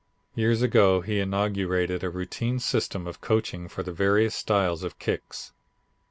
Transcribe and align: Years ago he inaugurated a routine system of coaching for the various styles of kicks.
Years 0.33 0.63
ago 0.63 1.01
he 1.01 1.19
inaugurated 1.19 2.03
a 2.03 2.09
routine 2.09 2.57
system 2.57 3.05
of 3.05 3.21
coaching 3.21 3.67
for 3.67 3.83
the 3.83 3.91
various 3.93 4.33
styles 4.33 4.81
of 4.83 4.97
kicks. 4.97 5.53